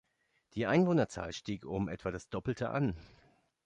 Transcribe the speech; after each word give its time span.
Die 0.55 0.65
Einwohnerzahl 0.65 1.31
stieg 1.31 1.63
um 1.63 1.87
etwa 1.87 2.09
das 2.09 2.27
Doppelte 2.27 2.71
an. 2.71 2.97